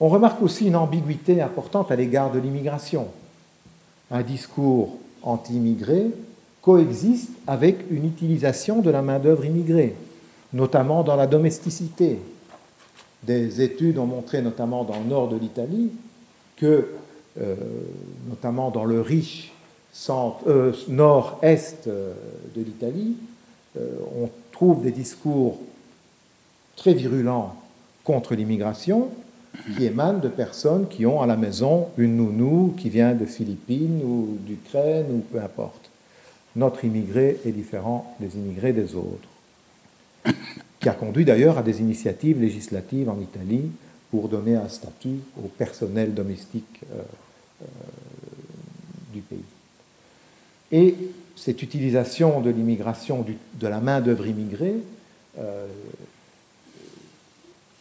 [0.00, 3.08] On remarque aussi une ambiguïté importante à l'égard de l'immigration.
[4.10, 6.10] Un discours anti-immigré
[6.62, 9.94] coexiste avec une utilisation de la main-d'œuvre immigrée,
[10.52, 12.18] notamment dans la domesticité.
[13.22, 15.90] Des études ont montré, notamment dans le nord de l'Italie,
[16.56, 16.88] que,
[17.40, 17.56] euh,
[18.28, 19.52] notamment dans le riche
[20.46, 22.14] euh, nord-est euh,
[22.54, 23.16] de l'Italie,
[23.76, 25.60] on trouve des discours
[26.74, 27.54] très virulents
[28.02, 29.08] contre l'immigration
[29.76, 34.00] qui émanent de personnes qui ont à la maison une nounou qui vient de Philippines
[34.04, 35.90] ou d'Ukraine ou peu importe.
[36.56, 39.28] Notre immigré est différent des immigrés des autres,
[40.80, 43.70] qui a conduit d'ailleurs à des initiatives législatives en Italie
[44.10, 47.02] pour donner un statut au personnel domestique euh,
[47.62, 47.66] euh,
[49.12, 49.38] du pays.
[50.72, 50.94] Et
[51.36, 54.76] cette utilisation de l'immigration, de la main-d'œuvre immigrée,
[55.38, 55.66] euh,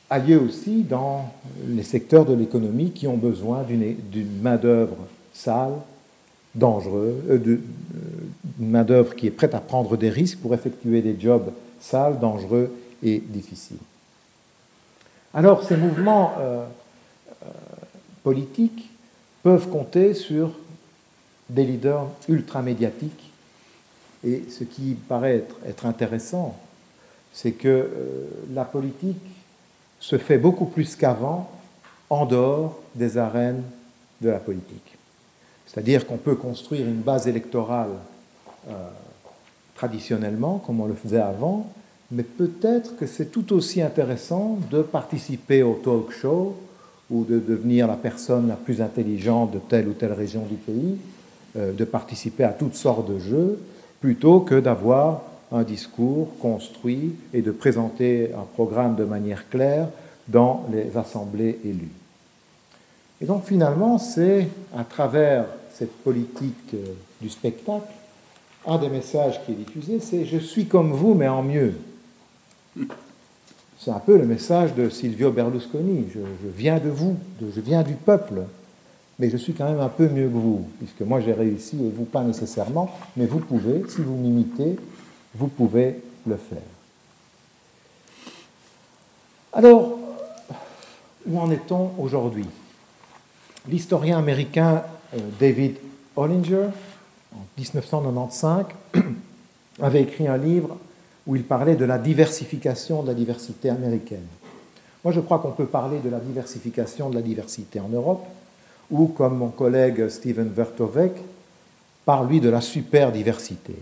[0.10, 1.34] a lieu aussi dans
[1.68, 4.98] les secteurs de l'économie qui ont besoin d'une main-d'œuvre
[5.34, 5.74] sale,
[6.56, 11.52] dangereuse, euh, d'une main-d'œuvre qui est prête à prendre des risques pour effectuer des jobs
[11.80, 12.72] sales, dangereux
[13.04, 13.78] et difficiles.
[15.34, 16.64] Alors, ces mouvements euh,
[17.44, 17.50] euh,
[18.24, 18.90] politiques
[19.44, 20.52] peuvent compter sur
[21.50, 23.32] des leaders ultra-médiatiques.
[24.24, 26.58] Et ce qui paraît être, intéressant,
[27.34, 27.90] c'est que
[28.54, 29.18] la politique
[30.00, 31.50] se fait beaucoup plus qu'avant
[32.10, 33.64] en dehors des arènes
[34.22, 34.98] de la politique.
[35.66, 37.92] C'est-à-dire qu'on peut construire une base électorale
[38.70, 38.90] euh,
[39.76, 41.70] traditionnellement, comme on le faisait avant,
[42.10, 46.56] mais peut-être que c'est tout aussi intéressant de participer au talk show
[47.12, 50.96] ou de devenir la personne la plus intelligente de telle ou telle région du pays,
[50.96, 51.17] euh,
[51.56, 53.60] de participer à toutes sortes de jeux,
[54.00, 59.88] plutôt que d'avoir un discours construit et de présenter un programme de manière claire
[60.28, 61.92] dans les assemblées élues.
[63.22, 67.88] Et donc finalement, c'est à travers cette politique euh, du spectacle,
[68.66, 71.74] un des messages qui est diffusé, c'est Je suis comme vous, mais en mieux.
[73.80, 76.08] C'est un peu le message de Silvio Berlusconi.
[76.14, 76.20] Je,
[76.56, 78.42] viens de vous, je viens du peuple,
[79.20, 81.90] mais je suis quand même un peu mieux que vous, puisque moi j'ai réussi et
[81.90, 84.78] vous pas nécessairement, mais vous pouvez, si vous m'imitez,
[85.36, 86.62] vous pouvez le faire.
[89.54, 89.98] Alors,
[91.26, 92.46] où en est-on aujourd'hui?
[93.68, 95.78] L'historien américain euh, David
[96.16, 96.68] Hollinger,
[97.34, 98.66] en 1995,
[99.82, 100.78] avait écrit un livre
[101.26, 104.26] où il parlait de la diversification de la diversité américaine.
[105.04, 108.26] Moi, je crois qu'on peut parler de la diversification de la diversité en Europe,
[108.90, 111.14] ou comme mon collègue Steven Vertovec
[112.06, 113.76] parle, lui, de la super diversité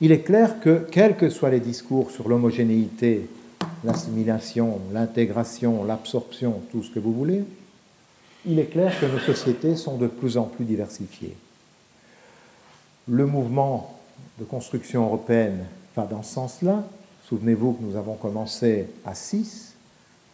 [0.00, 3.28] il est clair que, quels que soient les discours sur l'homogénéité,
[3.84, 7.44] l'assimilation, l'intégration, l'absorption, tout ce que vous voulez,
[8.46, 11.36] il est clair que nos sociétés sont de plus en plus diversifiées.
[13.08, 13.98] Le mouvement
[14.38, 15.64] de construction européenne
[15.96, 16.84] va dans ce sens-là.
[17.24, 19.74] Souvenez-vous que nous avons commencé à 6,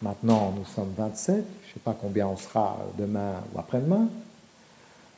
[0.03, 4.07] maintenant nous sommes 27, je ne sais pas combien on sera demain ou après-demain.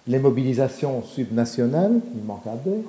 [0.08, 2.84] Les mobilisations subnationales, il manque à deux,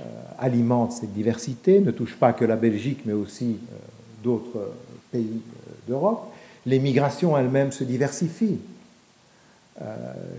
[0.00, 0.04] euh,
[0.38, 3.76] alimente cette diversité, ne touche pas que la Belgique, mais aussi euh,
[4.24, 4.72] d'autres
[5.10, 6.32] pays euh, d'Europe.
[6.64, 8.60] Les migrations elles-mêmes se diversifient.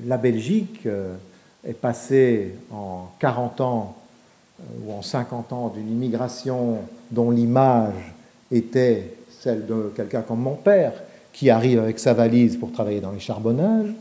[0.05, 0.87] la Belgique
[1.65, 3.97] est passée en 40 ans
[4.81, 6.77] ou en 50 ans d'une immigration
[7.11, 8.13] dont l'image
[8.49, 10.93] était celle de quelqu'un comme mon père,
[11.33, 13.93] qui arrive avec sa valise pour travailler dans les charbonnages.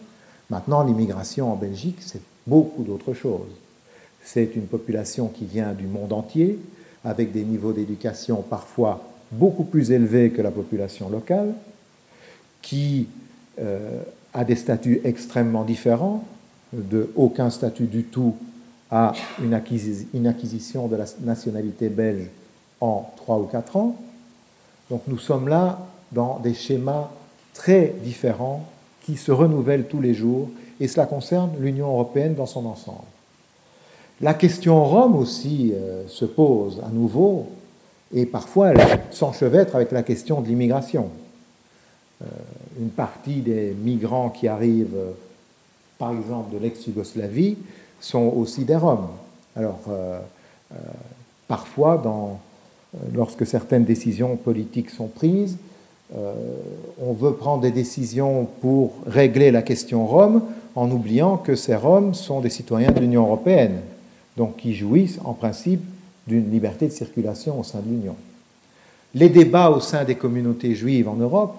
[0.50, 3.48] Maintenant, l'immigration en Belgique, c'est beaucoup d'autres choses.
[4.22, 6.58] C'est une population qui vient du monde entier,
[7.04, 11.54] avec des niveaux d'éducation parfois beaucoup plus élevés que la population locale,
[12.60, 13.08] qui
[13.58, 14.02] euh,
[14.34, 16.24] a des statuts extrêmement différents,
[16.72, 18.36] de aucun statut du tout
[18.90, 22.28] à une, acquisition de la nationalité belge
[22.80, 23.96] en trois ou quatre ans.
[24.90, 25.78] Donc nous sommes là
[26.12, 27.10] dans des schémas
[27.54, 28.66] très différents
[29.04, 30.48] qui se renouvellent tous les jours,
[30.80, 33.04] et cela concerne l'Union européenne dans son ensemble.
[34.20, 37.48] La question Rome aussi euh, se pose à nouveau,
[38.14, 41.10] et parfois elle s'enchevêtre avec la question de l'immigration.
[42.22, 42.26] Euh,
[42.80, 45.10] une partie des migrants qui arrivent, euh,
[45.98, 47.56] par exemple, de l'ex-Yougoslavie,
[48.00, 49.08] sont aussi des Roms.
[49.54, 49.80] Alors,
[51.46, 52.02] parfois,
[53.14, 55.56] lorsque certaines décisions politiques sont prises,
[56.14, 60.42] on veut prendre des décisions pour régler la question Rome
[60.74, 63.80] en oubliant que ces Roms sont des citoyens de l'Union européenne
[64.36, 65.82] donc qui jouissent en principe
[66.26, 68.16] d'une liberté de circulation au sein de l'Union.
[69.14, 71.54] Les débats au sein des communautés juives en Europe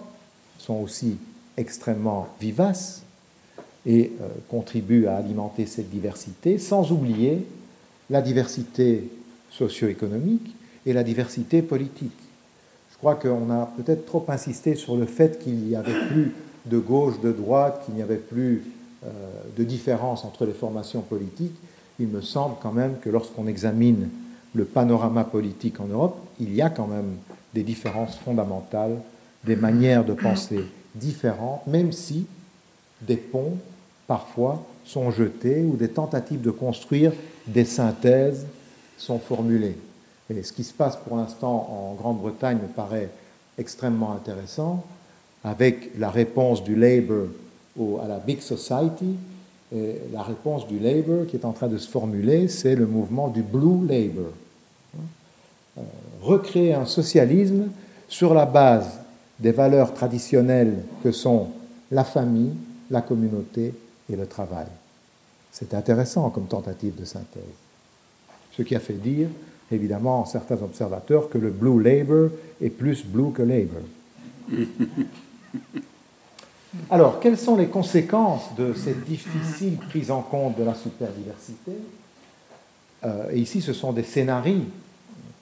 [0.58, 1.18] sont aussi
[1.58, 3.04] extrêmement vivace
[3.86, 7.45] et euh, contribue à alimenter cette diversité, sans oublier
[8.10, 9.10] la diversité
[9.51, 12.12] socio-économique et la diversité politique.
[13.04, 16.34] Je crois qu'on a peut-être trop insisté sur le fait qu'il n'y avait plus
[16.66, 18.64] de gauche, de droite, qu'il n'y avait plus
[19.06, 19.10] euh,
[19.58, 21.58] de différence entre les formations politiques.
[21.99, 24.08] Il me semble quand même que lorsqu'on examine
[24.56, 27.18] le panorama politique en Europe, il y a quand même
[27.54, 28.95] des différences fondamentales,
[29.43, 30.64] des manières de penser
[30.95, 32.26] différentes, même si
[33.01, 33.58] des ponts,
[34.08, 37.12] parfois, sont jetés ou des tentatives de construire
[37.47, 38.45] des synthèses
[38.97, 39.76] sont formulées.
[40.30, 43.10] Ce qui se passe pour l'instant en Grande-Bretagne me paraît
[43.58, 44.84] extrêmement intéressant,
[45.44, 47.28] avec la réponse du Labour
[48.04, 49.16] à la Big Society.
[49.76, 53.28] Et la réponse du Labour qui est en train de se formuler, c'est le mouvement
[53.28, 54.32] du Blue Labour.
[55.78, 55.82] Euh,
[56.22, 57.70] recréer un socialisme
[58.08, 59.00] sur la base
[59.40, 61.48] des valeurs traditionnelles que sont
[61.92, 62.54] la famille,
[62.92, 63.74] la communauté
[64.12, 64.68] et le travail.
[65.52, 67.44] C'est intéressant comme tentative de synthèse.
[68.56, 69.30] Ce qui a fait dire,
[69.72, 72.30] évidemment, certains observateurs que le Blue Labour
[72.61, 73.82] est plus blue que Labour.
[76.89, 81.74] Alors, quelles sont les conséquences de cette difficile prise en compte de la superdiversité?
[83.05, 84.66] Euh, Et ici, ce sont des scénarios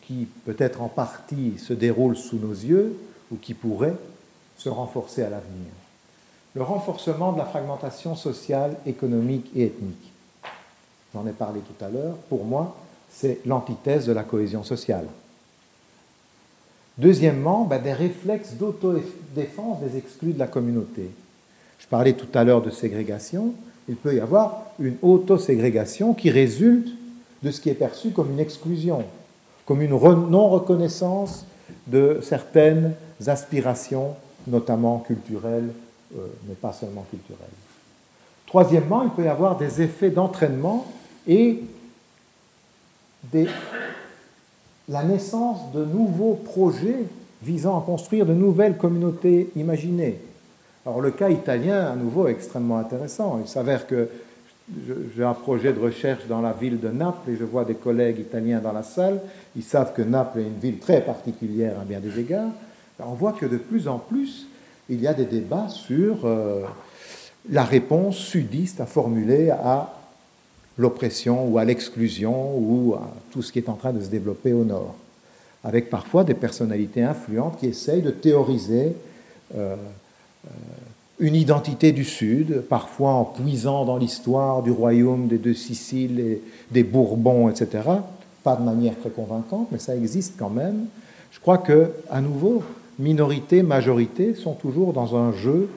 [0.02, 2.98] qui, peut-être en partie, se déroulent sous nos yeux
[3.32, 3.96] ou qui pourraient
[4.58, 5.72] se renforcer à l'avenir.
[6.54, 10.12] Le renforcement de la fragmentation sociale, économique et ethnique.
[11.14, 12.16] J'en ai parlé tout à l'heure.
[12.30, 12.76] Pour moi,
[13.12, 15.06] c'est l'antithèse de la cohésion sociale.
[16.98, 21.10] Deuxièmement, ben, des réflexes d'autodéfense des exclus de la communauté.
[21.80, 23.54] Je parlais tout à l'heure de ségrégation.
[23.90, 26.90] Il peut y avoir une autoségrégation qui résulte
[27.44, 29.04] de ce qui est perçu comme une exclusion,
[29.66, 31.46] comme une non-reconnaissance
[31.88, 32.94] de certaines
[33.26, 34.16] aspirations,
[34.48, 35.70] notamment culturelles,
[36.16, 37.48] euh, mais pas seulement culturelles.
[38.46, 40.86] Troisièmement, il peut y avoir des effets d'entraînement
[41.28, 41.62] et
[44.90, 47.06] la naissance de nouveaux projets
[47.44, 50.20] visant à construire de nouvelles communautés imaginées.
[50.86, 53.40] Alors le cas italien, à nouveau, est extrêmement intéressant.
[53.44, 54.10] Il s'avère que
[55.16, 58.20] j'ai un projet de recherche dans la ville de Naples et je vois des collègues
[58.20, 59.20] italiens dans la salle.
[59.56, 62.52] Ils savent que Naples est une ville très particulière à bien des égards.
[63.00, 64.48] on voit que de plus en plus,
[64.90, 66.64] il y a des débats sur euh,
[67.50, 69.94] la réponse sudiste à formuler à
[70.78, 74.54] l'oppression ou à l'exclusion ou à tout ce qui est en train de se développer
[74.54, 74.96] au nord,
[75.64, 78.96] avec parfois des personnalités influentes qui essayent de théoriser
[79.56, 79.76] euh,
[80.46, 80.50] euh,
[81.20, 86.42] une identité du Sud, parfois en puisant dans l'histoire du royaume des deux Siciles et
[86.72, 87.84] des Bourbons, etc.
[88.44, 90.86] Pas de manière très convaincante, mais ça existe quand même.
[91.32, 92.64] Je crois que, à nouveau,
[92.98, 95.70] minorité, majorité sont toujours dans un jeu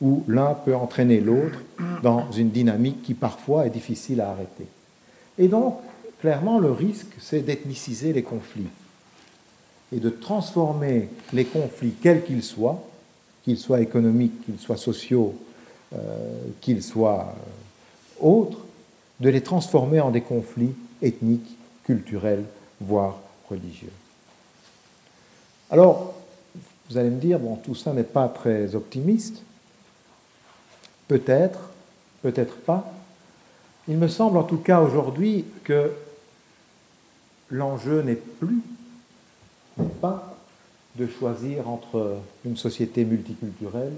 [0.00, 1.60] où l'un peut entraîner l'autre
[2.02, 4.66] dans une dynamique qui parfois est difficile à arrêter.
[5.38, 5.76] Et donc,
[6.20, 8.68] clairement, le risque, c'est d'ethniciser les conflits
[9.92, 12.82] et de transformer les conflits, quels qu'ils soient,
[13.42, 15.34] qu'ils soient économiques, qu'ils soient sociaux,
[15.94, 15.98] euh,
[16.60, 17.34] qu'ils soient
[18.22, 18.58] euh, autres,
[19.18, 22.44] de les transformer en des conflits ethniques, culturels,
[22.80, 23.92] voire religieux.
[25.70, 26.14] Alors,
[26.88, 29.42] vous allez me dire, bon, tout ça n'est pas très optimiste,
[31.10, 31.58] Peut-être,
[32.22, 32.88] peut-être pas.
[33.88, 35.90] Il me semble en tout cas aujourd'hui que
[37.50, 38.60] l'enjeu n'est plus,
[39.76, 40.36] n'est pas
[40.94, 43.94] de choisir entre une société multiculturelle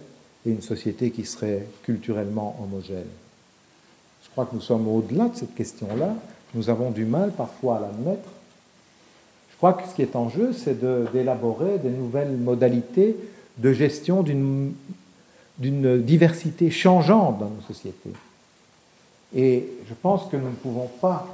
[0.46, 3.04] et une société qui serait culturellement homogène.
[4.24, 6.14] Je crois que nous sommes au-delà de cette question-là.
[6.54, 8.30] Nous avons du mal parfois à l'admettre.
[9.50, 10.80] Je crois que ce qui est en jeu, c'est
[11.12, 13.14] d'élaborer des nouvelles modalités
[13.58, 14.72] de gestion d'une
[15.58, 18.12] d'une diversité changeante dans nos sociétés.
[19.34, 21.26] Et je pense que nous ne pouvons pas,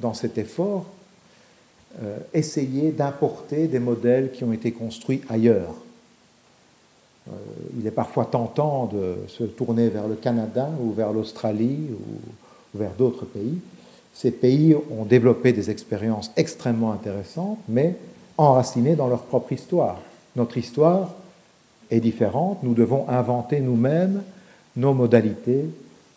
[0.00, 0.86] dans cet effort,
[2.02, 5.74] euh, essayer d'importer des modèles qui ont été construits ailleurs.
[7.28, 7.32] Euh,
[7.78, 12.78] il est parfois tentant de se tourner vers le Canada ou vers l'Australie ou, ou
[12.78, 13.58] vers d'autres pays.
[14.12, 17.96] Ces pays ont développé des expériences extrêmement intéressantes, mais
[18.38, 20.00] enracinées dans leur propre histoire.
[20.36, 21.14] Notre histoire,
[21.94, 22.62] est différente.
[22.62, 24.22] Nous devons inventer nous-mêmes
[24.76, 25.70] nos modalités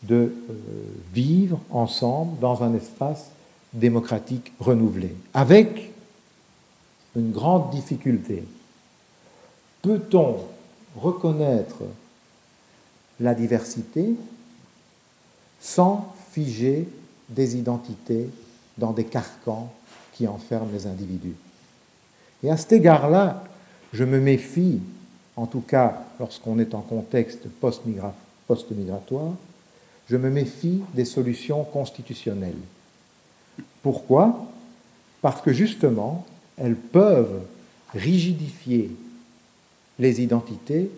[0.03, 0.53] de euh,
[1.13, 3.29] vivre ensemble dans un espace
[3.73, 5.91] démocratique renouvelé, avec
[7.15, 8.43] une grande difficulté.
[9.81, 10.37] Peut-on
[10.95, 11.83] reconnaître
[13.19, 14.13] la diversité
[15.59, 16.87] sans figer
[17.29, 18.29] des identités
[18.77, 19.71] dans des carcans
[20.13, 21.35] qui enferment les individus?
[22.43, 23.43] Et à cet égard-là,
[23.93, 24.79] je me méfie
[25.37, 29.33] en tout cas lorsqu'on est en contexte post-migratoire,
[30.09, 32.57] je me méfie des solutions constitutionnelles.
[33.83, 34.47] Pourquoi?
[35.21, 36.25] Parce que justement,
[36.57, 37.41] elles peuvent
[37.93, 38.91] rigidifier
[39.99, 40.89] les identités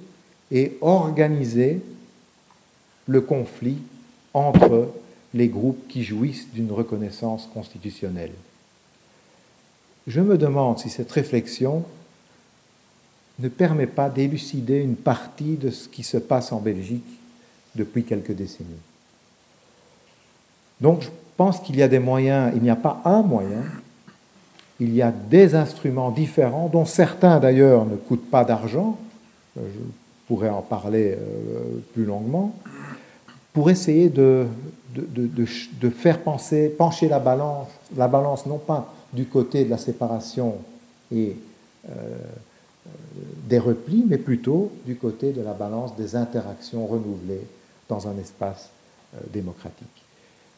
[0.51, 1.81] et organiser
[3.07, 3.77] le conflit
[4.33, 4.89] entre
[5.33, 8.33] les groupes qui jouissent d'une reconnaissance constitutionnelle.
[10.07, 11.83] Je me demande si cette réflexion
[13.39, 17.05] ne permet pas d'élucider une partie de ce qui se passe en Belgique
[17.75, 18.69] depuis quelques décennies.
[20.81, 23.63] Donc je pense qu'il y a des moyens, il n'y a pas un moyen,
[24.79, 28.97] il y a des instruments différents, dont certains d'ailleurs ne coûtent pas d'argent,
[29.55, 29.61] je
[30.27, 32.55] pourrais en parler euh, plus longuement,
[33.51, 34.45] pour essayer de,
[34.95, 37.67] de, faire penser, pencher la balance,
[37.97, 40.55] la balance non pas du côté de la séparation
[41.11, 41.35] et
[41.89, 42.17] euh,
[43.47, 47.45] des replis, mais plutôt du côté de la balance des interactions renouvelées
[47.87, 48.69] dans un espace
[49.15, 49.87] euh, démocratique.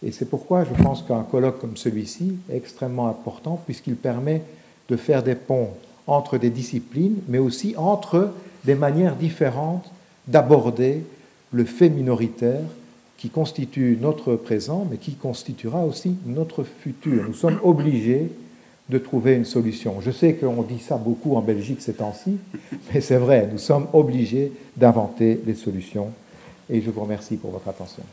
[0.03, 4.41] Et c'est pourquoi je pense qu'un colloque comme celui-ci est extrêmement important, puisqu'il permet
[4.89, 5.69] de faire des ponts
[6.07, 8.31] entre des disciplines, mais aussi entre
[8.65, 9.89] des manières différentes
[10.27, 11.03] d'aborder
[11.51, 12.61] le fait minoritaire
[13.17, 17.23] qui constitue notre présent, mais qui constituera aussi notre futur.
[17.27, 18.31] Nous sommes obligés
[18.89, 20.01] de trouver une solution.
[20.01, 22.37] Je sais qu'on dit ça beaucoup en Belgique ces temps-ci,
[22.93, 26.11] mais c'est vrai, nous sommes obligés d'inventer les solutions.
[26.69, 28.03] Et je vous remercie pour votre attention.